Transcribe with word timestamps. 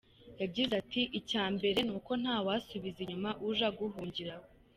Yagize 0.41 0.71
ati 0.81 1.01
"Icya 1.19 1.43
mbere 1.55 1.79
ni 1.83 1.93
uko 1.97 2.11
ntawasubiza 2.21 2.99
inyuma 3.05 3.29
uje 3.47 3.63
aguhungiraho. 3.69 4.45